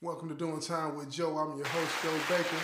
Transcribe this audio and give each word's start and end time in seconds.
Welcome 0.00 0.28
to 0.28 0.34
Doing 0.36 0.60
Time 0.60 0.94
with 0.94 1.10
Joe. 1.10 1.36
I'm 1.38 1.56
your 1.56 1.66
host, 1.66 2.02
Joe 2.04 2.16
Baker. 2.28 2.56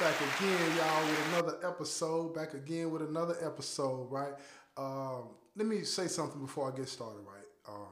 Back 0.00 0.16
again, 0.20 0.76
y'all, 0.76 1.06
with 1.06 1.28
another 1.28 1.56
episode. 1.64 2.34
Back 2.34 2.54
again 2.54 2.90
with 2.90 3.02
another 3.02 3.36
episode, 3.40 4.10
right? 4.10 4.32
Um, 4.76 5.28
let 5.54 5.68
me 5.68 5.84
say 5.84 6.08
something 6.08 6.40
before 6.40 6.72
I 6.72 6.76
get 6.76 6.88
started, 6.88 7.20
right? 7.20 7.46
Um, 7.68 7.86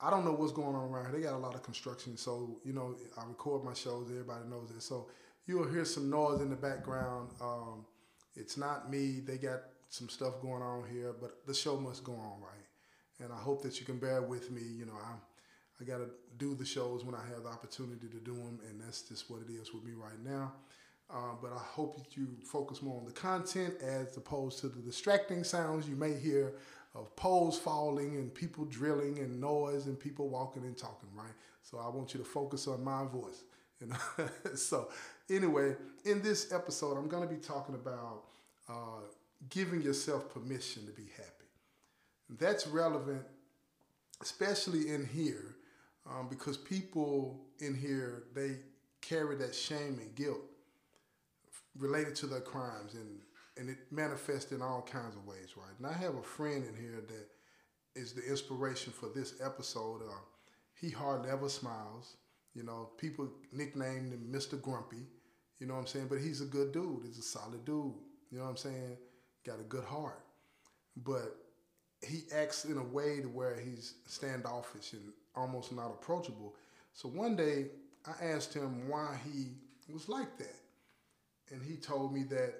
I 0.00 0.08
don't 0.08 0.24
know 0.24 0.32
what's 0.32 0.52
going 0.52 0.74
on 0.74 0.88
around 0.88 1.10
here. 1.10 1.20
They 1.20 1.26
got 1.26 1.34
a 1.34 1.36
lot 1.36 1.54
of 1.54 1.62
construction, 1.62 2.16
so 2.16 2.58
you 2.64 2.72
know 2.72 2.96
I 3.18 3.26
record 3.26 3.62
my 3.64 3.74
shows. 3.74 4.08
Everybody 4.08 4.48
knows 4.48 4.70
it, 4.74 4.80
so 4.80 5.10
you'll 5.44 5.68
hear 5.68 5.84
some 5.84 6.08
noise 6.08 6.40
in 6.40 6.48
the 6.48 6.56
background. 6.56 7.32
Um, 7.38 7.84
it's 8.34 8.56
not 8.56 8.90
me. 8.90 9.20
They 9.20 9.36
got 9.36 9.60
some 9.90 10.08
stuff 10.08 10.40
going 10.40 10.62
on 10.62 10.84
here, 10.90 11.14
but 11.20 11.46
the 11.46 11.52
show 11.52 11.76
must 11.76 12.02
go 12.02 12.12
on, 12.12 12.40
right? 12.40 12.64
And 13.20 13.30
I 13.30 13.38
hope 13.38 13.62
that 13.64 13.78
you 13.78 13.84
can 13.84 13.98
bear 13.98 14.22
with 14.22 14.50
me. 14.50 14.62
You 14.62 14.86
know, 14.86 14.96
I'm 15.06 15.20
I 15.80 15.84
got 15.84 15.98
to 15.98 16.08
do 16.38 16.54
the 16.54 16.64
shows 16.64 17.04
when 17.04 17.14
I 17.14 17.24
have 17.32 17.44
the 17.44 17.48
opportunity 17.48 18.08
to 18.08 18.18
do 18.18 18.34
them, 18.34 18.60
and 18.68 18.80
that's 18.80 19.02
just 19.02 19.30
what 19.30 19.40
it 19.42 19.52
is 19.52 19.72
with 19.72 19.84
me 19.84 19.92
right 19.92 20.18
now. 20.24 20.52
Uh, 21.10 21.34
but 21.40 21.52
I 21.52 21.58
hope 21.58 21.96
that 21.96 22.16
you 22.16 22.28
focus 22.44 22.82
more 22.82 22.98
on 22.98 23.06
the 23.06 23.12
content 23.12 23.74
as 23.82 24.16
opposed 24.16 24.58
to 24.60 24.68
the 24.68 24.80
distracting 24.80 25.42
sounds 25.42 25.88
you 25.88 25.96
may 25.96 26.12
hear 26.12 26.52
of 26.94 27.14
poles 27.16 27.58
falling 27.58 28.16
and 28.16 28.34
people 28.34 28.64
drilling 28.66 29.18
and 29.18 29.40
noise 29.40 29.86
and 29.86 29.98
people 29.98 30.28
walking 30.28 30.64
and 30.64 30.76
talking, 30.76 31.08
right? 31.14 31.32
So 31.62 31.78
I 31.78 31.88
want 31.88 32.12
you 32.12 32.18
to 32.20 32.26
focus 32.26 32.66
on 32.66 32.84
my 32.84 33.04
voice. 33.06 33.44
You 33.80 33.88
know? 33.88 34.28
so 34.54 34.88
anyway, 35.30 35.76
in 36.04 36.20
this 36.22 36.52
episode, 36.52 36.96
I'm 36.96 37.08
going 37.08 37.26
to 37.26 37.32
be 37.32 37.40
talking 37.40 37.74
about 37.74 38.24
uh, 38.68 39.02
giving 39.48 39.80
yourself 39.80 40.32
permission 40.32 40.86
to 40.86 40.92
be 40.92 41.08
happy. 41.16 41.32
That's 42.38 42.66
relevant, 42.66 43.22
especially 44.20 44.90
in 44.90 45.06
here, 45.06 45.56
um, 46.10 46.28
because 46.28 46.56
people 46.56 47.40
in 47.60 47.74
here 47.74 48.24
they 48.34 48.56
carry 49.00 49.36
that 49.36 49.54
shame 49.54 49.98
and 50.00 50.14
guilt 50.14 50.40
related 51.78 52.14
to 52.16 52.26
their 52.26 52.40
crimes 52.40 52.94
and 52.94 53.20
and 53.56 53.68
it 53.68 53.78
manifests 53.90 54.52
in 54.52 54.62
all 54.62 54.82
kinds 54.82 55.16
of 55.16 55.26
ways 55.26 55.54
right? 55.56 55.72
And 55.78 55.86
i 55.86 55.92
have 55.92 56.16
a 56.16 56.22
friend 56.22 56.64
in 56.64 56.74
here 56.80 57.02
that 57.06 57.28
is 58.00 58.12
the 58.12 58.24
inspiration 58.28 58.92
for 58.92 59.08
this 59.14 59.40
episode. 59.44 60.02
Uh, 60.02 60.14
he 60.80 60.90
hardly 60.90 61.30
ever 61.30 61.48
smiles. 61.48 62.16
You 62.54 62.62
know 62.64 62.90
people 62.98 63.28
nickname 63.52 64.10
him 64.10 64.28
mr 64.32 64.60
grumpy. 64.60 65.06
You 65.58 65.66
know 65.66 65.74
what 65.74 65.80
i'm 65.80 65.86
saying? 65.86 66.06
But 66.08 66.18
he's 66.20 66.40
a 66.40 66.46
good 66.46 66.72
dude. 66.72 67.02
He's 67.06 67.18
a 67.18 67.22
solid 67.22 67.64
dude. 67.64 67.94
You 68.30 68.38
know 68.38 68.44
what 68.44 68.50
i'm 68.50 68.56
saying? 68.56 68.96
Got 69.44 69.60
a 69.60 69.64
good 69.64 69.84
heart. 69.84 70.24
But 70.96 71.36
he 72.06 72.22
acts 72.34 72.64
in 72.64 72.78
a 72.78 72.82
way 72.84 73.20
to 73.20 73.28
where 73.28 73.58
he's 73.58 73.94
standoffish 74.06 74.92
and 74.92 75.12
almost 75.38 75.72
not 75.72 75.90
approachable. 75.90 76.56
So 76.92 77.08
one 77.08 77.36
day 77.36 77.66
I 78.06 78.24
asked 78.24 78.54
him 78.54 78.88
why 78.88 79.16
he 79.24 79.52
was 79.92 80.08
like 80.08 80.36
that. 80.38 80.56
And 81.50 81.62
he 81.62 81.76
told 81.76 82.12
me 82.12 82.24
that 82.24 82.54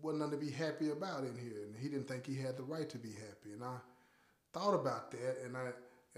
wasn't 0.00 0.22
nothing 0.22 0.40
to 0.40 0.46
be 0.46 0.50
happy 0.50 0.90
about 0.90 1.24
in 1.24 1.36
here. 1.38 1.64
And 1.66 1.76
he 1.76 1.88
didn't 1.88 2.08
think 2.08 2.26
he 2.26 2.36
had 2.36 2.56
the 2.56 2.62
right 2.62 2.88
to 2.88 2.98
be 2.98 3.10
happy. 3.10 3.52
And 3.52 3.62
I 3.62 3.76
thought 4.52 4.74
about 4.74 5.10
that. 5.12 5.38
And 5.44 5.56
I, 5.56 5.68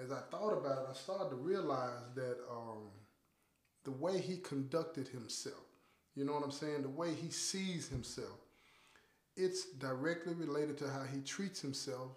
as 0.02 0.10
I 0.10 0.20
thought 0.30 0.52
about 0.52 0.78
it, 0.78 0.86
I 0.90 0.94
started 0.94 1.30
to 1.30 1.36
realize 1.36 2.04
that 2.14 2.38
um, 2.50 2.88
the 3.84 3.90
way 3.92 4.18
he 4.18 4.38
conducted 4.38 5.08
himself, 5.08 5.56
you 6.14 6.24
know 6.24 6.32
what 6.32 6.44
I'm 6.44 6.50
saying? 6.50 6.82
The 6.82 6.88
way 6.88 7.12
he 7.12 7.30
sees 7.30 7.88
himself, 7.88 8.38
it's 9.36 9.66
directly 9.72 10.34
related 10.34 10.78
to 10.78 10.88
how 10.88 11.02
he 11.02 11.20
treats 11.20 11.60
himself 11.60 12.12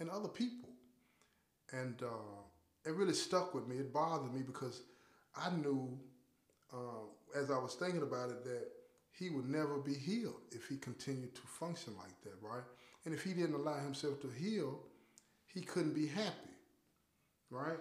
and 0.00 0.08
other 0.08 0.28
people. 0.28 0.70
And 1.72 2.00
uh, 2.02 2.43
it 2.84 2.94
really 2.94 3.14
stuck 3.14 3.54
with 3.54 3.66
me. 3.66 3.76
It 3.76 3.92
bothered 3.92 4.32
me 4.32 4.42
because 4.42 4.82
I 5.36 5.50
knew, 5.50 5.98
uh, 6.72 7.38
as 7.38 7.50
I 7.50 7.58
was 7.58 7.74
thinking 7.74 8.02
about 8.02 8.30
it, 8.30 8.44
that 8.44 8.68
he 9.12 9.30
would 9.30 9.48
never 9.48 9.78
be 9.78 9.94
healed 9.94 10.40
if 10.52 10.66
he 10.68 10.76
continued 10.76 11.34
to 11.34 11.42
function 11.42 11.94
like 11.96 12.20
that, 12.22 12.34
right? 12.42 12.64
And 13.04 13.14
if 13.14 13.22
he 13.22 13.32
didn't 13.32 13.54
allow 13.54 13.78
himself 13.78 14.20
to 14.22 14.28
heal, 14.28 14.80
he 15.46 15.60
couldn't 15.60 15.94
be 15.94 16.06
happy, 16.06 16.54
right? 17.50 17.78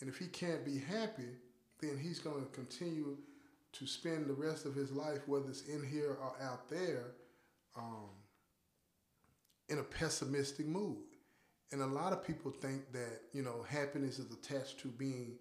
And 0.00 0.08
if 0.08 0.16
he 0.16 0.26
can't 0.26 0.64
be 0.64 0.78
happy, 0.78 1.36
then 1.80 1.98
he's 1.98 2.18
going 2.18 2.44
to 2.44 2.50
continue 2.52 3.16
to 3.72 3.86
spend 3.86 4.26
the 4.26 4.34
rest 4.34 4.66
of 4.66 4.74
his 4.74 4.90
life, 4.90 5.26
whether 5.26 5.48
it's 5.48 5.62
in 5.62 5.84
here 5.84 6.16
or 6.20 6.34
out 6.42 6.68
there, 6.68 7.12
um, 7.76 8.08
in 9.68 9.78
a 9.78 9.82
pessimistic 9.82 10.66
mood. 10.66 10.98
And 11.72 11.80
a 11.80 11.86
lot 11.86 12.12
of 12.12 12.24
people 12.24 12.50
think 12.50 12.92
that, 12.92 13.22
you 13.32 13.42
know, 13.42 13.64
happiness 13.66 14.18
is 14.18 14.30
attached 14.30 14.78
to 14.80 14.88
being 14.88 15.36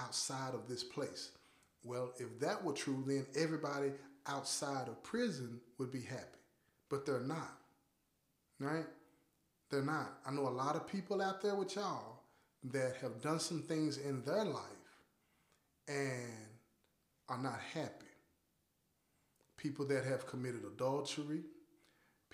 outside 0.00 0.54
of 0.54 0.68
this 0.68 0.84
place. 0.84 1.32
Well, 1.82 2.12
if 2.18 2.38
that 2.40 2.64
were 2.64 2.72
true, 2.72 3.02
then 3.06 3.26
everybody 3.36 3.90
outside 4.26 4.88
of 4.88 5.02
prison 5.02 5.60
would 5.78 5.92
be 5.92 6.00
happy. 6.00 6.22
But 6.88 7.04
they're 7.04 7.20
not. 7.20 7.58
Right? 8.60 8.86
They're 9.70 9.82
not. 9.82 10.18
I 10.24 10.30
know 10.30 10.46
a 10.46 10.50
lot 10.50 10.76
of 10.76 10.86
people 10.86 11.20
out 11.20 11.42
there 11.42 11.56
with 11.56 11.74
y'all 11.74 12.20
that 12.72 12.94
have 13.02 13.20
done 13.20 13.40
some 13.40 13.62
things 13.62 13.98
in 13.98 14.22
their 14.24 14.44
life 14.44 14.62
and 15.88 16.30
are 17.28 17.38
not 17.38 17.58
happy. 17.74 18.06
People 19.56 19.86
that 19.86 20.04
have 20.04 20.26
committed 20.26 20.62
adultery, 20.64 21.40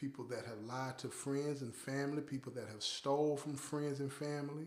people 0.01 0.25
that 0.25 0.47
have 0.47 0.59
lied 0.67 0.99
to 0.99 1.09
friends 1.09 1.61
and 1.61 1.75
family, 1.75 2.23
people 2.23 2.53
that 2.53 2.69
have 2.69 2.83
stole 2.83 3.37
from 3.37 3.55
friends 3.55 4.01
and 4.01 4.11
family 4.11 4.67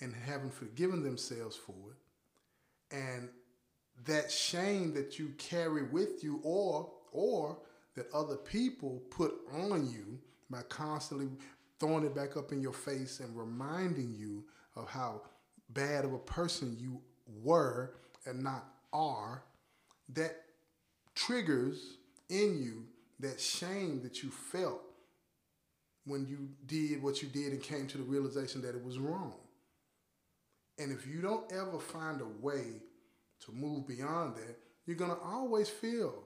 and 0.00 0.14
haven't 0.14 0.54
forgiven 0.54 1.02
themselves 1.02 1.56
for 1.56 1.74
it. 1.90 2.96
And 2.96 3.28
that 4.06 4.30
shame 4.30 4.94
that 4.94 5.18
you 5.18 5.32
carry 5.38 5.82
with 5.82 6.22
you 6.22 6.40
or 6.44 6.92
or 7.10 7.58
that 7.94 8.06
other 8.14 8.36
people 8.36 9.02
put 9.10 9.34
on 9.52 9.90
you 9.90 10.18
by 10.48 10.62
constantly 10.68 11.28
throwing 11.78 12.04
it 12.04 12.14
back 12.14 12.36
up 12.36 12.52
in 12.52 12.60
your 12.62 12.72
face 12.72 13.20
and 13.20 13.36
reminding 13.36 14.14
you 14.16 14.44
of 14.76 14.88
how 14.88 15.20
bad 15.70 16.04
of 16.04 16.12
a 16.12 16.18
person 16.18 16.76
you 16.78 17.00
were 17.42 17.94
and 18.24 18.42
not 18.42 18.68
are, 18.92 19.42
that 20.10 20.36
triggers 21.14 21.98
in 22.30 22.62
you 22.62 22.84
that 23.22 23.40
shame 23.40 24.02
that 24.02 24.22
you 24.22 24.30
felt 24.30 24.82
when 26.04 26.26
you 26.26 26.48
did 26.66 27.02
what 27.02 27.22
you 27.22 27.28
did 27.28 27.52
and 27.52 27.62
came 27.62 27.86
to 27.86 27.98
the 27.98 28.04
realization 28.04 28.60
that 28.62 28.74
it 28.74 28.84
was 28.84 28.98
wrong. 28.98 29.34
And 30.78 30.90
if 30.92 31.06
you 31.06 31.20
don't 31.20 31.50
ever 31.52 31.78
find 31.78 32.20
a 32.20 32.26
way 32.44 32.82
to 33.44 33.52
move 33.52 33.86
beyond 33.86 34.36
that, 34.36 34.58
you're 34.84 34.96
going 34.96 35.12
to 35.12 35.22
always 35.24 35.68
feel 35.68 36.24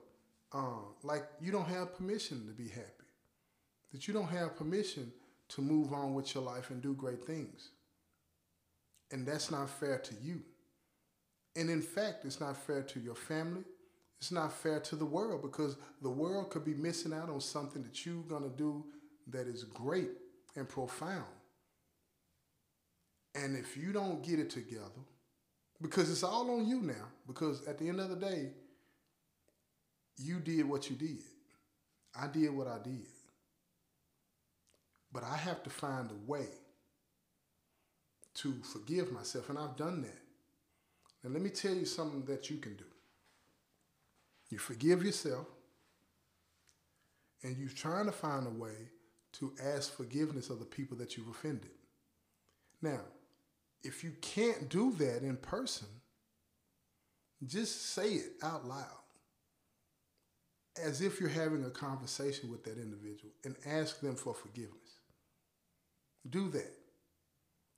uh, 0.53 0.79
like 1.03 1.25
you 1.39 1.51
don't 1.51 1.67
have 1.67 1.95
permission 1.95 2.47
to 2.47 2.53
be 2.53 2.69
happy, 2.69 3.05
that 3.91 4.07
you 4.07 4.13
don't 4.13 4.29
have 4.29 4.55
permission 4.55 5.11
to 5.49 5.61
move 5.61 5.93
on 5.93 6.13
with 6.13 6.33
your 6.33 6.43
life 6.43 6.71
and 6.71 6.81
do 6.81 6.93
great 6.93 7.23
things. 7.23 7.69
And 9.11 9.25
that's 9.25 9.51
not 9.51 9.69
fair 9.69 9.99
to 9.99 10.15
you. 10.23 10.41
And 11.55 11.69
in 11.69 11.81
fact, 11.81 12.25
it's 12.25 12.39
not 12.39 12.57
fair 12.57 12.81
to 12.83 12.99
your 12.99 13.15
family, 13.15 13.63
it's 14.19 14.31
not 14.31 14.51
fair 14.51 14.79
to 14.79 14.95
the 14.95 15.05
world 15.05 15.41
because 15.41 15.77
the 16.01 16.09
world 16.09 16.49
could 16.49 16.65
be 16.65 16.73
missing 16.73 17.13
out 17.13 17.29
on 17.29 17.39
something 17.39 17.83
that 17.83 18.05
you're 18.05 18.23
going 18.23 18.43
to 18.43 18.57
do 18.57 18.83
that 19.27 19.47
is 19.47 19.63
great 19.63 20.09
and 20.55 20.67
profound. 20.67 21.25
And 23.35 23.55
if 23.55 23.77
you 23.77 23.93
don't 23.93 24.23
get 24.23 24.39
it 24.39 24.49
together, 24.49 25.03
because 25.81 26.09
it's 26.09 26.23
all 26.23 26.49
on 26.49 26.67
you 26.67 26.81
now, 26.81 27.05
because 27.27 27.65
at 27.67 27.77
the 27.77 27.87
end 27.87 27.99
of 27.99 28.09
the 28.09 28.15
day, 28.15 28.49
you 30.17 30.39
did 30.39 30.67
what 30.67 30.89
you 30.89 30.95
did. 30.95 31.21
I 32.19 32.25
did 32.25 32.49
what 32.49 32.67
I 32.67 32.79
did. 32.83 33.05
But 35.11 35.23
I 35.23 35.37
have 35.37 35.61
to 35.63 35.69
find 35.69 36.09
a 36.09 36.31
way 36.31 36.47
to 38.35 38.53
forgive 38.63 39.11
myself, 39.11 39.49
and 39.49 39.59
I've 39.59 39.75
done 39.75 40.01
that. 40.01 40.17
And 41.23 41.33
let 41.33 41.43
me 41.43 41.49
tell 41.49 41.73
you 41.73 41.85
something 41.85 42.23
that 42.25 42.49
you 42.49 42.57
can 42.57 42.75
do. 42.75 42.85
You 44.49 44.57
forgive 44.57 45.03
yourself, 45.03 45.47
and 47.43 47.57
you're 47.57 47.69
trying 47.69 48.05
to 48.05 48.11
find 48.11 48.47
a 48.47 48.49
way 48.49 48.89
to 49.33 49.53
ask 49.61 49.95
forgiveness 49.95 50.49
of 50.49 50.59
the 50.59 50.65
people 50.65 50.97
that 50.97 51.17
you've 51.17 51.27
offended. 51.27 51.71
Now, 52.81 53.01
if 53.83 54.03
you 54.03 54.13
can't 54.21 54.69
do 54.69 54.91
that 54.93 55.21
in 55.21 55.37
person, 55.37 55.87
just 57.45 57.93
say 57.93 58.13
it 58.13 58.31
out 58.41 58.65
loud 58.65 58.85
as 60.83 61.01
if 61.01 61.19
you're 61.19 61.29
having 61.29 61.63
a 61.65 61.69
conversation 61.69 62.49
with 62.49 62.63
that 62.63 62.77
individual 62.77 63.31
and 63.43 63.55
ask 63.65 63.99
them 63.99 64.15
for 64.15 64.33
forgiveness. 64.33 64.99
Do 66.29 66.49
that. 66.49 66.73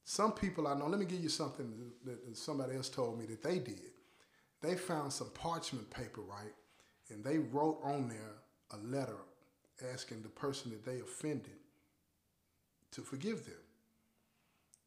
Some 0.04 0.32
people 0.32 0.68
I 0.68 0.74
know, 0.74 0.88
let 0.88 1.00
me 1.00 1.06
give 1.06 1.22
you 1.22 1.30
something 1.30 1.92
that 2.06 2.38
somebody 2.38 2.76
else 2.76 2.90
told 2.90 3.20
me 3.20 3.26
that 3.28 3.44
they 3.44 3.60
did. 3.60 3.92
They 4.62 4.76
found 4.76 5.14
some 5.14 5.30
parchment 5.34 5.90
paper, 5.90 6.22
right? 6.22 6.54
And 7.10 7.24
they 7.24 7.38
wrote 7.40 7.80
on 7.84 8.08
there 8.10 8.36
a 8.72 8.78
letter 8.86 9.18
asking 9.94 10.22
the 10.22 10.30
person 10.30 10.72
that 10.72 10.86
they 10.86 11.00
offended 11.00 11.58
to 12.92 13.02
forgive 13.02 13.46
them. 13.46 13.56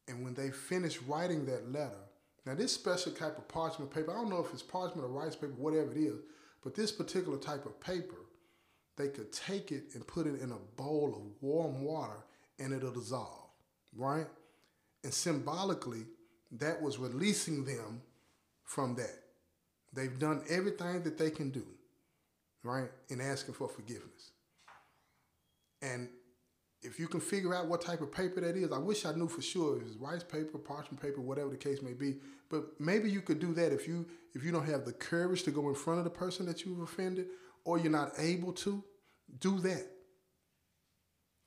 And 0.09 0.25
when 0.25 0.35
they 0.35 0.51
finished 0.51 1.01
writing 1.07 1.47
that 1.47 1.71
letter, 1.71 2.09
Now, 2.45 2.55
this 2.55 2.73
special 2.73 3.13
type 3.13 3.39
of 3.39 3.47
parchment 3.47 3.93
paper, 3.93 4.11
I 4.11 4.15
don't 4.15 4.29
know 4.31 4.45
if 4.45 4.53
it's 4.53 4.63
parchment 4.63 5.05
or 5.05 5.09
rice 5.09 5.37
paper, 5.37 5.53
whatever 5.57 5.93
it 5.93 5.99
is, 5.99 6.21
but 6.63 6.75
this 6.75 6.91
particular 6.91 7.39
type 7.39 7.67
of 7.67 7.81
paper, 7.81 8.17
they 8.97 9.09
could 9.09 9.33
take 9.33 9.71
it 9.71 9.85
and 9.95 10.07
put 10.07 10.27
it 10.27 10.41
in 10.41 10.51
a 10.51 10.59
bowl 10.77 11.15
of 11.17 11.23
warm 11.41 11.83
water 11.83 12.25
and 12.59 12.73
it'll 12.73 12.93
dissolve, 12.93 13.49
right? 13.97 14.27
And 15.05 15.15
symbolically, 15.15 16.05
that 16.53 16.83
was 16.83 16.99
releasing 16.99 17.65
them 17.65 18.03
from 18.65 18.95
that. 18.97 19.19
They've 19.93 20.19
done 20.19 20.43
everything 20.49 21.03
that 21.05 21.19
they 21.19 21.31
can 21.31 21.51
do, 21.51 21.65
right? 22.63 22.89
In 23.09 23.21
asking 23.21 23.55
for 23.55 23.69
forgiveness. 23.69 24.31
And 25.81 26.09
if 26.83 26.99
you 26.99 27.07
can 27.07 27.21
figure 27.21 27.55
out 27.55 27.69
what 27.69 27.81
type 27.81 28.01
of 28.01 28.11
paper 28.11 28.41
that 28.41 28.57
is, 28.57 28.73
I 28.73 28.79
wish 28.79 29.05
I 29.05 29.13
knew 29.13 29.29
for 29.29 29.43
sure 29.43 29.81
it's 29.81 29.97
rice 29.97 30.25
paper, 30.25 30.59
parchment 30.59 31.01
paper, 31.01 31.21
whatever 31.21 31.51
the 31.51 31.57
case 31.57 31.81
may 31.83 31.93
be. 31.93 32.17
But 32.51 32.81
maybe 32.81 33.11
you 33.11 33.21
could 33.21 33.39
do 33.39 33.55
that 33.55 33.73
if 33.73 33.87
you 33.87 34.07
if 34.35 34.45
you 34.45 34.51
don't 34.51 34.67
have 34.67 34.85
the 34.85 34.93
courage 34.93 35.43
to 35.45 35.51
go 35.51 35.69
in 35.69 35.75
front 35.75 35.99
of 35.99 36.05
the 36.05 36.11
person 36.11 36.47
that 36.47 36.65
you've 36.65 36.81
offended, 36.81 37.27
or 37.65 37.79
you're 37.79 37.93
not 37.93 38.13
able 38.19 38.53
to. 38.53 38.83
Do 39.39 39.59
that. 39.61 39.87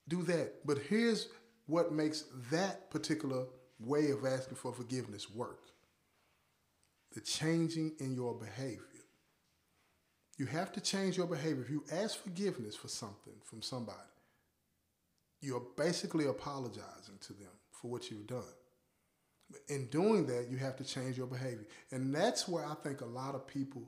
Do 0.08 0.24
that. 0.24 0.66
But 0.66 0.80
here's 0.90 1.28
what 1.66 1.92
makes 1.92 2.26
that 2.52 2.90
particular 2.92 3.46
way 3.80 4.12
of 4.12 4.26
asking 4.26 4.56
for 4.56 4.72
forgiveness 4.74 5.30
work. 5.30 5.62
The 7.14 7.22
changing 7.22 7.94
in 8.00 8.14
your 8.14 8.34
behavior. 8.36 8.95
You 10.38 10.46
have 10.48 10.72
to 10.74 10.82
change 10.82 11.18
your 11.18 11.28
behavior. 11.28 11.64
If 11.64 11.70
you 11.70 11.84
ask 11.92 12.22
forgiveness 12.22 12.76
for 12.76 12.88
something 12.88 13.34
from 13.44 13.62
somebody, 13.62 13.98
you're 15.42 15.64
basically 15.78 16.28
apologizing 16.28 17.18
to 17.22 17.34
them 17.34 17.52
for 17.72 17.90
what 17.90 18.10
you've 18.12 18.28
done. 18.28 18.44
In 19.70 19.86
doing 19.88 20.26
that, 20.26 20.48
you 20.50 20.58
have 20.58 20.76
to 20.78 20.84
change 20.84 21.18
your 21.18 21.28
behavior. 21.28 21.68
And 21.92 22.14
that's 22.14 22.48
where 22.48 22.66
I 22.66 22.74
think 22.84 23.02
a 23.02 23.06
lot 23.06 23.36
of 23.36 23.48
people 23.48 23.84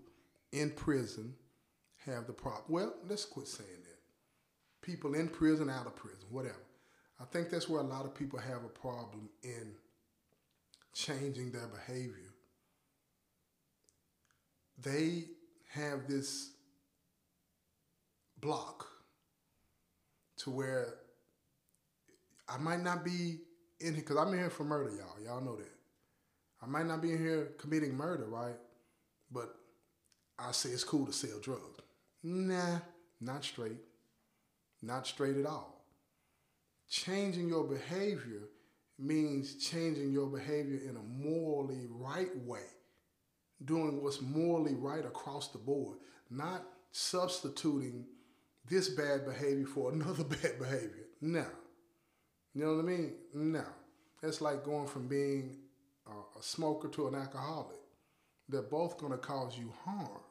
in 0.51 0.69
prison 0.69 1.33
have 2.05 2.27
the 2.27 2.33
problem. 2.33 2.63
Well, 2.69 2.93
let's 3.09 3.25
quit 3.25 3.47
saying 3.47 3.69
that. 3.69 4.85
People 4.85 5.15
in 5.15 5.27
prison, 5.27 5.69
out 5.69 5.87
of 5.87 5.95
prison, 5.95 6.25
whatever. 6.29 6.55
I 7.19 7.25
think 7.25 7.49
that's 7.49 7.67
where 7.67 7.81
a 7.81 7.85
lot 7.85 8.05
of 8.05 8.13
people 8.13 8.39
have 8.39 8.63
a 8.63 8.69
problem 8.69 9.29
in 9.43 9.73
changing 10.93 11.51
their 11.51 11.67
behavior. 11.67 12.33
They 14.79 15.25
have 15.77 16.07
this 16.07 16.51
block 18.39 18.87
to 20.37 20.49
where 20.49 20.95
I 22.47 22.57
might 22.57 22.81
not 22.81 23.03
be 23.03 23.39
in 23.79 23.93
here 23.93 24.03
because 24.03 24.17
I'm 24.17 24.33
in 24.33 24.39
here 24.39 24.49
for 24.49 24.63
murder, 24.63 24.91
y'all. 24.95 25.23
Y'all 25.23 25.43
know 25.43 25.55
that. 25.55 25.71
I 26.61 26.65
might 26.65 26.85
not 26.85 27.01
be 27.01 27.11
in 27.11 27.19
here 27.19 27.53
committing 27.57 27.95
murder, 27.95 28.25
right? 28.25 28.55
But 29.31 29.55
I 30.39 30.51
say 30.51 30.69
it's 30.69 30.83
cool 30.83 31.05
to 31.05 31.13
sell 31.13 31.39
drugs. 31.39 31.61
Nah, 32.23 32.79
not 33.21 33.43
straight. 33.43 33.77
Not 34.81 35.07
straight 35.07 35.37
at 35.37 35.45
all. 35.45 35.83
Changing 36.89 37.47
your 37.47 37.65
behavior 37.65 38.49
means 38.97 39.55
changing 39.55 40.11
your 40.11 40.27
behavior 40.27 40.79
in 40.89 40.95
a 40.95 41.23
morally 41.23 41.87
right 41.89 42.35
way, 42.45 42.65
doing 43.65 44.01
what's 44.01 44.21
morally 44.21 44.75
right 44.75 45.05
across 45.05 45.49
the 45.49 45.57
board, 45.57 45.97
not 46.29 46.63
substituting 46.91 48.05
this 48.69 48.89
bad 48.89 49.25
behavior 49.25 49.65
for 49.65 49.91
another 49.93 50.23
bad 50.23 50.59
behavior. 50.59 51.07
No. 51.21 51.45
You 52.53 52.65
know 52.65 52.75
what 52.75 52.85
I 52.85 52.87
mean? 52.87 53.13
No. 53.33 53.65
It's 54.23 54.41
like 54.41 54.63
going 54.63 54.87
from 54.87 55.07
being 55.07 55.57
a, 56.07 56.39
a 56.39 56.43
smoker 56.43 56.87
to 56.89 57.07
an 57.07 57.15
alcoholic. 57.15 57.77
They're 58.49 58.61
both 58.61 58.97
going 58.97 59.11
to 59.11 59.17
cause 59.17 59.57
you 59.57 59.73
harm. 59.85 60.21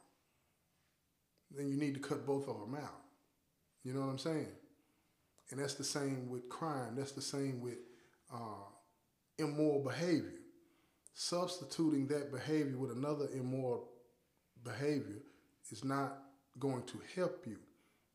Then 1.57 1.69
you 1.69 1.77
need 1.77 1.95
to 1.95 2.01
cut 2.01 2.27
both 2.27 2.49
of 2.49 2.61
them 2.61 2.75
out. 2.75 3.01
You 3.85 3.93
know 3.93 4.01
what 4.01 4.09
I'm 4.09 4.19
saying? 4.19 4.49
And 5.51 5.61
that's 5.61 5.75
the 5.75 5.85
same 5.85 6.29
with 6.29 6.49
crime. 6.49 6.97
That's 6.97 7.13
the 7.13 7.23
same 7.23 7.61
with 7.61 7.79
uh, 8.35 8.67
immoral 9.39 9.85
behavior. 9.85 10.33
Substituting 11.19 12.07
that 12.09 12.31
behavior 12.31 12.77
with 12.77 12.91
another 12.91 13.27
immoral 13.33 13.89
behavior 14.63 15.23
is 15.71 15.83
not 15.83 16.19
going 16.59 16.83
to 16.83 17.01
help 17.15 17.47
you. 17.47 17.57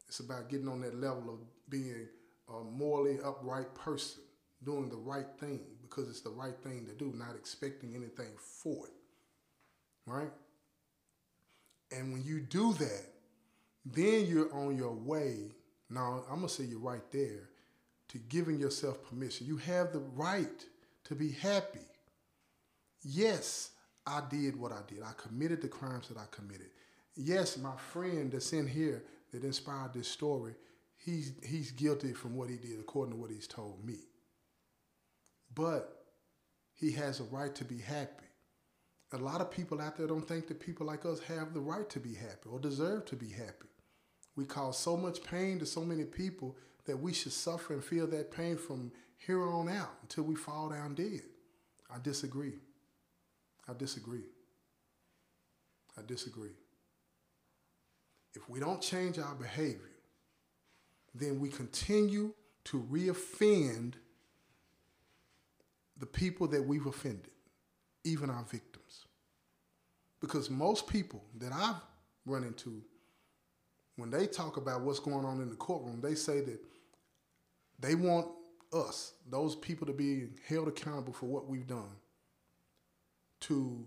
It's 0.08 0.20
about 0.20 0.50
getting 0.50 0.68
on 0.68 0.82
that 0.82 0.96
level 0.96 1.34
of 1.34 1.40
being 1.68 2.08
a 2.48 2.64
morally 2.64 3.18
upright 3.26 3.74
person, 3.74 4.22
doing 4.64 4.88
the 4.88 4.98
right 4.98 5.26
thing 5.40 5.62
because 5.82 6.10
it's 6.10 6.22
the 6.22 6.30
right 6.30 6.54
thing 6.64 6.86
to 6.86 6.94
do, 6.94 7.12
not 7.18 7.36
expecting 7.36 7.96
anything 7.96 8.34
for 8.38 8.86
it. 8.86 8.94
Right? 10.06 10.32
And 11.92 12.14
when 12.14 12.24
you 12.24 12.40
do 12.40 12.74
that, 12.74 13.08
then 13.84 14.28
you're 14.28 14.54
on 14.54 14.78
your 14.78 14.94
way. 14.94 15.56
Now, 15.90 16.24
I'm 16.30 16.36
going 16.36 16.50
to 16.50 16.54
say 16.54 16.66
you're 16.66 16.78
right 16.78 17.12
there 17.12 17.50
to 18.10 18.20
giving 18.30 18.60
yourself 18.60 19.04
permission. 19.10 19.48
You 19.48 19.58
have 19.58 19.92
the 19.92 20.04
right 20.14 20.66
to 21.06 21.16
be 21.16 21.32
happy. 21.32 21.80
Yes, 23.04 23.72
I 24.06 24.22
did 24.30 24.56
what 24.56 24.72
I 24.72 24.82
did. 24.88 25.04
I 25.04 25.14
committed 25.18 25.62
the 25.62 25.68
crimes 25.68 26.08
that 26.10 26.18
I 26.18 26.26
committed. 26.32 26.70
Yes, 27.16 27.58
my 27.58 27.76
friend 27.76 28.32
that's 28.32 28.54
in 28.54 28.68
here 28.68 29.04
that 29.32 29.44
inspired 29.44 29.94
this 29.94 30.08
story 30.08 30.54
he's 31.04 31.34
he's 31.44 31.72
guilty 31.72 32.14
from 32.14 32.36
what 32.36 32.50
he 32.50 32.58
did 32.58 32.80
according 32.80 33.14
to 33.14 33.20
what 33.20 33.32
he's 33.32 33.48
told 33.48 33.84
me. 33.86 33.98
But 35.54 36.06
he 36.74 36.92
has 36.94 37.20
a 37.20 37.24
right 37.24 37.54
to 37.56 37.66
be 37.66 37.78
happy. 37.80 38.26
A 39.14 39.18
lot 39.18 39.42
of 39.42 39.52
people 39.52 39.82
out 39.82 39.98
there 39.98 40.08
don't 40.08 40.28
think 40.28 40.48
that 40.48 40.62
people 40.62 40.88
like 40.88 41.06
us 41.06 41.20
have 41.22 41.54
the 41.54 41.60
right 41.60 41.90
to 41.90 42.00
be 42.00 42.14
happy 42.14 42.50
or 42.50 42.60
deserve 42.60 43.06
to 43.06 43.16
be 43.16 43.30
happy. 43.30 43.68
We 44.38 44.46
cause 44.46 44.80
so 44.80 44.96
much 44.96 45.24
pain 45.24 45.60
to 45.60 45.66
so 45.66 45.82
many 45.82 46.06
people 46.06 46.56
that 46.86 46.98
we 46.98 47.12
should 47.12 47.34
suffer 47.34 47.74
and 47.74 47.84
feel 47.84 48.08
that 48.08 48.32
pain 48.32 48.58
from 48.58 48.92
here 49.18 49.46
on 49.46 49.68
out 49.68 49.92
until 50.02 50.24
we 50.24 50.36
fall 50.36 50.70
down 50.70 50.96
dead. 50.96 51.22
I 51.94 52.00
disagree. 52.02 52.54
I 53.68 53.74
disagree. 53.74 54.26
I 55.98 56.02
disagree. 56.06 56.56
If 58.34 58.50
we 58.50 58.60
don't 58.60 58.82
change 58.82 59.20
our 59.20 59.36
behavior, 59.36 59.90
then 61.14 61.40
we 61.40 61.50
continue 61.50 62.34
to 62.66 62.82
reoffend 62.92 63.94
the 65.98 66.06
people 66.06 66.48
that 66.48 66.64
we've 66.64 66.86
offended, 66.86 67.32
even 68.04 68.30
our 68.30 68.44
victims. 68.44 69.06
Because 70.20 70.50
most 70.50 70.88
people 70.88 71.24
that 71.40 71.52
I've 71.52 71.82
run 72.26 72.44
into, 72.44 72.82
when 73.98 74.10
they 74.10 74.28
talk 74.28 74.58
about 74.58 74.82
what's 74.82 75.00
going 75.00 75.26
on 75.26 75.42
in 75.42 75.50
the 75.50 75.56
courtroom, 75.56 76.00
they 76.02 76.16
say 76.16 76.42
that 76.42 76.60
they 77.80 77.96
want 77.96 78.28
us, 78.72 79.14
those 79.30 79.56
people, 79.56 79.86
to 79.88 79.94
be 79.94 80.28
held 80.48 80.68
accountable 80.68 81.14
for 81.14 81.26
what 81.26 81.48
we've 81.48 81.68
done, 81.68 81.92
to 83.42 83.86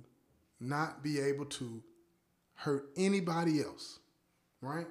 not 0.60 1.02
be 1.02 1.20
able 1.20 1.44
to 1.46 1.82
hurt 2.54 2.90
anybody 2.96 3.62
else, 3.62 3.98
right? 4.60 4.86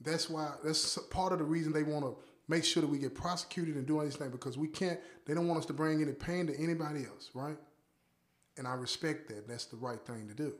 That's 0.00 0.28
why 0.28 0.52
that's 0.64 0.98
part 1.10 1.32
of 1.32 1.38
the 1.38 1.44
reason 1.44 1.72
they 1.72 1.82
want 1.82 2.04
to 2.04 2.16
make 2.48 2.64
sure 2.64 2.80
that 2.80 2.88
we 2.88 2.98
get 2.98 3.14
prosecuted 3.14 3.76
and 3.76 3.86
do 3.86 3.98
all 3.98 4.04
these 4.04 4.16
things 4.16 4.32
because 4.32 4.58
we 4.58 4.68
can't. 4.68 4.98
They 5.26 5.34
don't 5.34 5.46
want 5.46 5.60
us 5.60 5.66
to 5.66 5.72
bring 5.72 6.02
any 6.02 6.12
pain 6.12 6.46
to 6.48 6.58
anybody 6.58 7.04
else, 7.04 7.30
right? 7.34 7.56
And 8.58 8.66
I 8.66 8.74
respect 8.74 9.28
that. 9.28 9.48
That's 9.48 9.66
the 9.66 9.76
right 9.76 10.04
thing 10.04 10.28
to 10.28 10.34
do. 10.34 10.54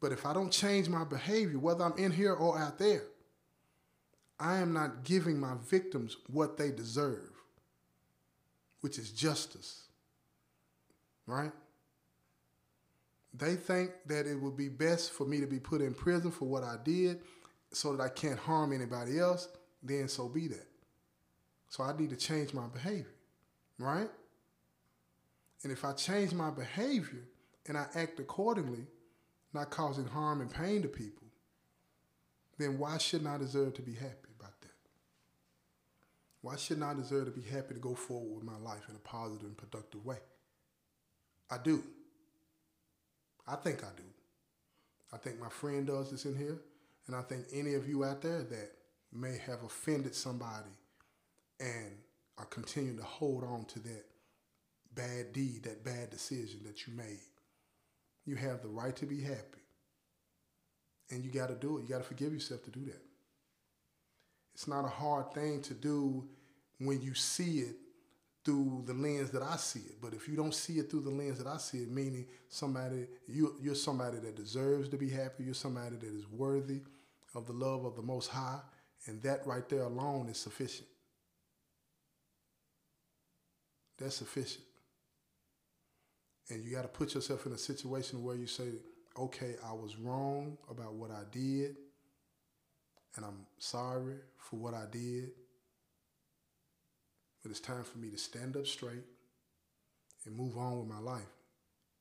But 0.00 0.12
if 0.12 0.26
I 0.26 0.32
don't 0.34 0.50
change 0.50 0.88
my 0.88 1.04
behavior, 1.04 1.58
whether 1.58 1.84
I'm 1.84 1.96
in 1.96 2.10
here 2.10 2.34
or 2.34 2.58
out 2.58 2.78
there, 2.78 3.04
I 4.38 4.56
am 4.56 4.72
not 4.72 5.04
giving 5.04 5.38
my 5.38 5.54
victims 5.68 6.16
what 6.28 6.56
they 6.56 6.70
deserve, 6.70 7.30
which 8.80 8.98
is 8.98 9.10
justice. 9.10 9.83
Right? 11.26 11.52
They 13.32 13.56
think 13.56 13.90
that 14.06 14.26
it 14.26 14.40
would 14.40 14.56
be 14.56 14.68
best 14.68 15.12
for 15.12 15.26
me 15.26 15.40
to 15.40 15.46
be 15.46 15.58
put 15.58 15.80
in 15.80 15.94
prison 15.94 16.30
for 16.30 16.44
what 16.44 16.62
I 16.62 16.76
did 16.84 17.20
so 17.72 17.96
that 17.96 18.02
I 18.02 18.08
can't 18.08 18.38
harm 18.38 18.72
anybody 18.72 19.18
else, 19.18 19.48
then 19.82 20.08
so 20.08 20.28
be 20.28 20.46
that. 20.48 20.68
So 21.68 21.82
I 21.82 21.96
need 21.96 22.10
to 22.10 22.16
change 22.16 22.54
my 22.54 22.68
behavior, 22.68 23.14
right? 23.78 24.08
And 25.64 25.72
if 25.72 25.84
I 25.84 25.92
change 25.92 26.32
my 26.32 26.50
behavior 26.50 27.24
and 27.66 27.76
I 27.76 27.86
act 27.94 28.20
accordingly, 28.20 28.86
not 29.52 29.70
causing 29.70 30.06
harm 30.06 30.40
and 30.40 30.52
pain 30.52 30.82
to 30.82 30.88
people, 30.88 31.26
then 32.58 32.78
why 32.78 32.98
shouldn't 32.98 33.28
I 33.28 33.38
deserve 33.38 33.74
to 33.74 33.82
be 33.82 33.94
happy 33.94 34.28
about 34.38 34.60
that? 34.60 34.68
Why 36.42 36.56
shouldn't 36.56 36.86
I 36.86 36.94
deserve 36.94 37.24
to 37.24 37.30
be 37.32 37.42
happy 37.42 37.74
to 37.74 37.80
go 37.80 37.94
forward 37.94 38.36
with 38.36 38.44
my 38.44 38.58
life 38.58 38.82
in 38.88 38.94
a 38.94 38.98
positive 39.00 39.46
and 39.46 39.56
productive 39.56 40.04
way? 40.04 40.18
I 41.50 41.58
do. 41.62 41.82
I 43.46 43.56
think 43.56 43.84
I 43.84 43.88
do. 43.96 44.02
I 45.12 45.16
think 45.18 45.40
my 45.40 45.48
friend 45.48 45.86
does 45.86 46.10
this 46.10 46.24
in 46.24 46.36
here. 46.36 46.58
And 47.06 47.14
I 47.14 47.22
think 47.22 47.44
any 47.52 47.74
of 47.74 47.88
you 47.88 48.04
out 48.04 48.22
there 48.22 48.42
that 48.42 48.70
may 49.12 49.38
have 49.46 49.62
offended 49.62 50.14
somebody 50.14 50.70
and 51.60 51.92
are 52.38 52.46
continuing 52.46 52.96
to 52.96 53.04
hold 53.04 53.44
on 53.44 53.64
to 53.66 53.78
that 53.80 54.04
bad 54.94 55.32
deed, 55.32 55.64
that 55.64 55.84
bad 55.84 56.10
decision 56.10 56.60
that 56.64 56.86
you 56.86 56.94
made. 56.94 57.20
You 58.24 58.36
have 58.36 58.62
the 58.62 58.68
right 58.68 58.96
to 58.96 59.06
be 59.06 59.20
happy. 59.20 59.60
And 61.10 61.22
you 61.22 61.30
got 61.30 61.48
to 61.48 61.54
do 61.54 61.78
it. 61.78 61.82
You 61.82 61.88
got 61.88 61.98
to 61.98 62.04
forgive 62.04 62.32
yourself 62.32 62.64
to 62.64 62.70
do 62.70 62.84
that. 62.86 63.02
It's 64.54 64.66
not 64.66 64.84
a 64.84 64.88
hard 64.88 65.32
thing 65.34 65.60
to 65.62 65.74
do 65.74 66.24
when 66.78 67.02
you 67.02 67.14
see 67.14 67.58
it 67.58 67.76
through 68.44 68.82
the 68.86 68.92
lens 68.92 69.30
that 69.30 69.42
I 69.42 69.56
see 69.56 69.80
it. 69.80 70.00
But 70.00 70.12
if 70.12 70.28
you 70.28 70.36
don't 70.36 70.54
see 70.54 70.74
it 70.74 70.90
through 70.90 71.02
the 71.02 71.10
lens 71.10 71.38
that 71.38 71.46
I 71.46 71.56
see 71.56 71.78
it, 71.78 71.90
meaning 71.90 72.26
somebody 72.48 73.06
you 73.26 73.56
you're 73.60 73.74
somebody 73.74 74.18
that 74.18 74.36
deserves 74.36 74.88
to 74.90 74.96
be 74.96 75.08
happy, 75.08 75.44
you're 75.44 75.54
somebody 75.54 75.96
that 75.96 76.06
is 76.06 76.28
worthy 76.28 76.82
of 77.34 77.46
the 77.46 77.52
love 77.52 77.84
of 77.84 77.96
the 77.96 78.02
most 78.02 78.28
high, 78.28 78.60
and 79.06 79.22
that 79.22 79.46
right 79.46 79.68
there 79.68 79.82
alone 79.82 80.28
is 80.28 80.38
sufficient. 80.38 80.88
That's 83.98 84.16
sufficient. 84.16 84.64
And 86.50 86.62
you 86.62 86.72
got 86.72 86.82
to 86.82 86.88
put 86.88 87.14
yourself 87.14 87.46
in 87.46 87.52
a 87.52 87.58
situation 87.58 88.22
where 88.22 88.36
you 88.36 88.46
say, 88.46 88.68
okay, 89.18 89.54
I 89.66 89.72
was 89.72 89.96
wrong 89.96 90.58
about 90.70 90.94
what 90.94 91.10
I 91.10 91.22
did, 91.32 91.76
and 93.16 93.24
I'm 93.24 93.46
sorry 93.58 94.16
for 94.36 94.56
what 94.56 94.74
I 94.74 94.84
did. 94.90 95.30
But 97.44 97.50
it's 97.50 97.60
time 97.60 97.84
for 97.84 97.98
me 97.98 98.08
to 98.08 98.16
stand 98.16 98.56
up 98.56 98.66
straight 98.66 99.04
and 100.24 100.34
move 100.34 100.56
on 100.56 100.78
with 100.78 100.88
my 100.88 100.98
life 100.98 101.22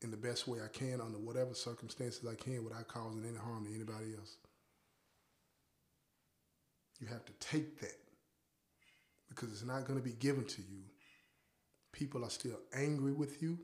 in 0.02 0.10
the 0.10 0.18
best 0.18 0.48
way 0.48 0.60
I 0.64 0.70
can 0.70 1.02
under 1.02 1.18
whatever 1.18 1.54
circumstances 1.54 2.26
I 2.26 2.36
can 2.36 2.64
without 2.64 2.88
causing 2.88 3.26
any 3.26 3.38
harm 3.38 3.66
to 3.66 3.76
anybody 3.76 4.16
else. 4.18 4.38
You 7.02 7.08
have 7.08 7.26
to 7.26 7.34
take 7.42 7.82
that 7.82 7.98
because 9.28 9.52
it's 9.52 9.66
not 9.66 9.86
going 9.86 10.00
to 10.00 10.04
be 10.04 10.14
given 10.14 10.46
to 10.46 10.62
you. 10.62 10.84
People 11.92 12.24
are 12.24 12.30
still 12.30 12.60
angry 12.74 13.12
with 13.12 13.42
you, 13.44 13.60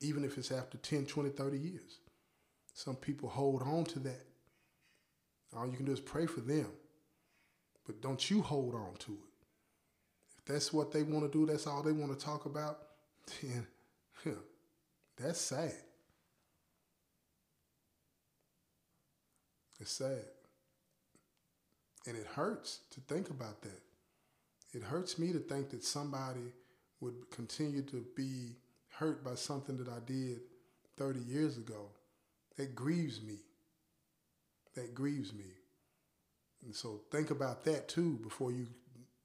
even 0.00 0.24
if 0.24 0.38
it's 0.38 0.52
after 0.52 0.78
10, 0.78 1.06
20, 1.06 1.30
30 1.30 1.58
years. 1.58 1.98
Some 2.72 2.94
people 2.94 3.28
hold 3.28 3.62
on 3.62 3.84
to 3.86 3.98
that. 4.00 4.24
All 5.56 5.66
you 5.66 5.76
can 5.76 5.86
do 5.86 5.92
is 5.92 5.98
pray 6.00 6.26
for 6.26 6.40
them. 6.40 6.68
But 7.84 8.00
don't 8.00 8.30
you 8.30 8.42
hold 8.42 8.76
on 8.76 8.94
to 9.00 9.12
it. 9.12 9.27
That's 10.48 10.72
what 10.72 10.90
they 10.92 11.02
want 11.02 11.30
to 11.30 11.38
do, 11.38 11.44
that's 11.46 11.66
all 11.66 11.82
they 11.82 11.92
want 11.92 12.18
to 12.18 12.24
talk 12.24 12.46
about, 12.46 12.78
then 13.42 13.66
that's 15.16 15.40
sad. 15.40 15.74
It's 19.80 19.92
sad. 19.92 20.24
And 22.06 22.16
it 22.16 22.26
hurts 22.26 22.80
to 22.92 23.00
think 23.02 23.30
about 23.30 23.60
that. 23.62 23.82
It 24.72 24.82
hurts 24.82 25.18
me 25.18 25.32
to 25.32 25.38
think 25.38 25.70
that 25.70 25.84
somebody 25.84 26.52
would 27.00 27.30
continue 27.30 27.82
to 27.82 28.04
be 28.16 28.56
hurt 28.88 29.22
by 29.24 29.34
something 29.34 29.76
that 29.76 29.88
I 29.88 29.98
did 30.06 30.40
30 30.96 31.20
years 31.20 31.58
ago. 31.58 31.90
That 32.56 32.74
grieves 32.74 33.20
me. 33.22 33.36
That 34.74 34.94
grieves 34.94 35.32
me. 35.32 35.44
And 36.64 36.74
so 36.74 37.02
think 37.10 37.30
about 37.30 37.64
that 37.64 37.88
too 37.88 38.18
before 38.22 38.50
you 38.50 38.66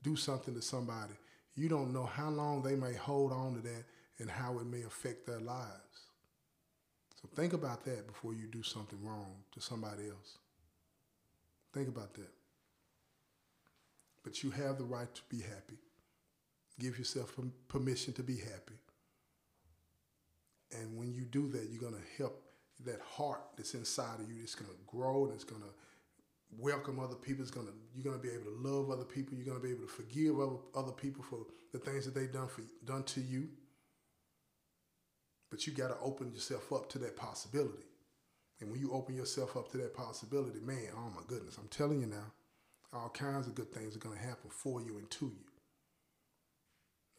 do 0.04 0.16
something 0.16 0.54
to 0.54 0.62
somebody. 0.62 1.14
You 1.56 1.70
don't 1.70 1.94
know 1.94 2.06
how 2.06 2.30
long 2.30 2.62
they 2.62 2.76
may 2.76 2.94
hold 2.94 3.32
on 3.32 3.56
to 3.56 3.62
that 3.62 3.86
and 4.20 4.30
how 4.30 4.60
it 4.60 4.66
may 4.66 4.84
affect 4.84 5.26
their 5.26 5.40
lives. 5.40 6.10
So 7.22 7.30
think 7.36 7.54
about 7.54 7.86
that 7.86 8.06
before 8.08 8.34
you 8.34 8.48
do 8.48 8.64
something 8.64 9.00
wrong 9.02 9.36
to 9.54 9.62
somebody 9.62 10.10
else. 10.10 10.38
Think 11.74 11.88
about 11.88 12.14
that. 12.16 12.32
But 14.24 14.44
you 14.44 14.52
have 14.52 14.78
the 14.78 14.84
right 14.84 15.14
to 15.14 15.22
be 15.30 15.42
happy. 15.42 15.78
Give 16.80 16.98
yourself 16.98 17.38
permission 17.68 18.14
to 18.14 18.24
be 18.24 18.38
happy. 18.38 18.80
And 20.72 20.98
when 20.98 21.14
you 21.14 21.24
do 21.26 21.48
that, 21.50 21.70
you're 21.70 21.82
going 21.82 21.94
to 22.02 22.22
help 22.22 22.42
that 22.86 23.00
heart 23.02 23.42
that's 23.56 23.74
inside 23.74 24.20
of 24.20 24.32
you. 24.32 24.42
It's 24.42 24.56
going 24.56 24.72
to 24.72 24.78
grow 24.88 25.26
and 25.26 25.34
it's 25.34 25.44
going 25.44 25.62
to 25.62 25.68
welcome 26.58 27.00
other 27.00 27.16
people. 27.16 27.44
It's 27.44 27.52
to 27.52 27.74
you're 27.96 28.14
to 28.14 28.20
be 28.20 28.30
able 28.30 28.46
to 28.46 28.70
love 28.70 28.90
other 28.90 29.04
people. 29.04 29.36
You're 29.36 29.46
to 29.60 29.62
be 29.62 29.72
able 29.72 29.86
to 29.86 29.92
forgive 29.92 30.40
other, 30.40 30.58
other 30.76 30.92
people 30.92 31.24
for 31.24 31.40
the 31.72 31.80
things 31.80 32.06
that 32.06 32.16
they've 32.16 32.32
done 32.32 32.48
for 32.48 32.64
done 32.86 33.04
to 33.04 33.22
you. 33.22 33.50
But 35.50 35.68
you 35.68 35.74
got 35.74 35.90
to 35.90 35.98
open 36.02 36.32
yourself 36.32 36.74
up 36.74 36.90
to 36.90 37.00
that 37.00 37.16
possibility. 37.16 37.84
And 38.60 38.72
when 38.72 38.80
you 38.80 38.92
open 38.92 39.16
yourself 39.16 39.56
up 39.58 39.72
to 39.72 39.78
that 39.78 39.94
possibility, 39.94 40.60
man, 40.60 40.88
oh 40.96 41.12
my 41.16 41.22
goodness, 41.28 41.58
I'm 41.58 41.68
telling 41.68 42.02
you 42.02 42.08
now, 42.08 42.32
all 42.94 43.10
kinds 43.10 43.48
of 43.48 43.56
good 43.56 43.72
things 43.72 43.96
are 43.96 44.00
to 44.16 44.22
happen 44.22 44.50
for 44.50 44.82
you 44.82 44.98
and 44.98 45.10
to 45.12 45.26
you. 45.26 45.46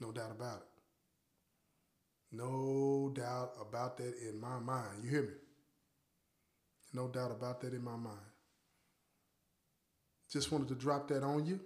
No 0.01 0.11
doubt 0.11 0.31
about 0.31 0.59
it. 0.59 0.67
No 2.33 3.13
doubt 3.15 3.53
about 3.61 3.97
that 3.99 4.15
in 4.29 4.41
my 4.41 4.59
mind. 4.59 5.05
You 5.05 5.11
hear 5.11 5.23
me? 5.23 5.35
No 6.93 7.09
doubt 7.09 7.31
about 7.31 7.61
that 7.61 7.73
in 7.73 7.85
my 7.85 7.97
mind. 7.97 8.19
Just 10.35 10.51
wanted 10.51 10.67
to 10.67 10.75
drop 10.75 11.07
that 11.09 11.23
on 11.23 11.47
you. 11.47 11.61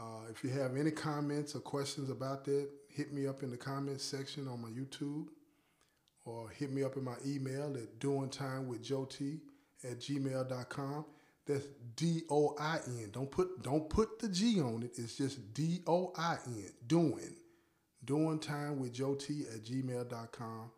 Uh, 0.00 0.30
if 0.30 0.42
you 0.42 0.48
have 0.48 0.78
any 0.78 0.90
comments 0.90 1.54
or 1.54 1.60
questions 1.60 2.08
about 2.08 2.42
that, 2.46 2.70
hit 2.88 3.12
me 3.12 3.26
up 3.26 3.42
in 3.42 3.50
the 3.50 3.56
comments 3.58 4.02
section 4.02 4.48
on 4.48 4.62
my 4.62 4.70
YouTube 4.70 5.26
or 6.24 6.48
hit 6.48 6.72
me 6.72 6.82
up 6.82 6.96
in 6.96 7.04
my 7.04 7.16
email 7.26 7.76
at 7.76 8.00
dointimewithjoe 8.00 9.40
at 9.84 10.00
gmail.com. 10.00 11.04
That's 11.46 11.66
D 11.94 12.22
O 12.30 12.56
I 12.58 12.78
N. 12.86 13.10
Don't 13.12 13.30
put 13.30 13.62
don't 13.62 13.90
put 13.90 14.20
the 14.20 14.30
G 14.30 14.58
on 14.58 14.82
it. 14.82 14.92
It's 14.96 15.18
just 15.18 15.52
D 15.52 15.82
O 15.86 16.14
I 16.16 16.38
N. 16.46 16.70
Doing. 16.86 17.36
Doing 18.02 18.38
time 18.38 18.80
with 18.80 18.94
Joe 18.94 19.16
T 19.16 19.44
at 19.54 19.64
gmail.com. 19.64 20.70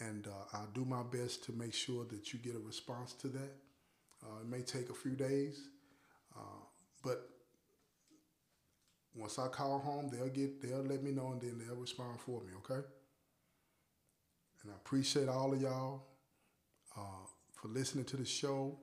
And 0.00 0.26
uh, 0.26 0.56
I'll 0.56 0.70
do 0.74 0.84
my 0.84 1.04
best 1.04 1.44
to 1.44 1.52
make 1.52 1.72
sure 1.72 2.04
that 2.06 2.32
you 2.32 2.40
get 2.40 2.56
a 2.56 2.58
response 2.58 3.12
to 3.14 3.28
that. 3.28 3.52
Uh, 4.24 4.40
it 4.40 4.48
may 4.48 4.62
take 4.62 4.90
a 4.90 4.94
few 4.94 5.12
days, 5.12 5.68
uh, 6.36 6.64
but 7.02 7.28
once 9.14 9.38
I 9.38 9.48
call 9.48 9.78
home, 9.78 10.10
they'll 10.12 10.28
get 10.28 10.60
they'll 10.60 10.82
let 10.82 11.02
me 11.02 11.12
know 11.12 11.32
and 11.32 11.40
then 11.40 11.58
they'll 11.58 11.76
respond 11.76 12.20
for 12.20 12.40
me. 12.42 12.52
Okay. 12.58 12.86
And 14.62 14.72
I 14.72 14.76
appreciate 14.76 15.28
all 15.28 15.52
of 15.52 15.60
y'all 15.60 16.02
uh, 16.96 17.26
for 17.52 17.68
listening 17.68 18.04
to 18.06 18.16
the 18.16 18.24
show 18.24 18.78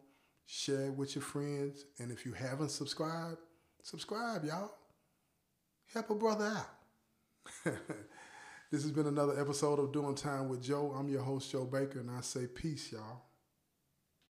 share 0.45 0.85
it 0.85 0.95
with 0.95 1.15
your 1.15 1.23
friends. 1.23 1.85
And 1.99 2.11
if 2.11 2.25
you 2.25 2.33
haven't 2.33 2.69
subscribed, 2.69 3.37
subscribe, 3.81 4.45
y'all. 4.45 4.71
Help 5.93 6.09
a 6.09 6.15
brother 6.15 6.45
out. 6.45 7.73
this 8.71 8.83
has 8.83 8.91
been 8.91 9.07
another 9.07 9.39
episode 9.39 9.79
of 9.79 9.91
Doing 9.91 10.15
Time 10.15 10.49
with 10.49 10.61
Joe. 10.61 10.93
I'm 10.97 11.09
your 11.09 11.21
host, 11.21 11.51
Joe 11.51 11.65
Baker, 11.65 11.99
and 11.99 12.09
I 12.09 12.21
say 12.21 12.47
peace, 12.47 12.91
y'all. 12.91 13.21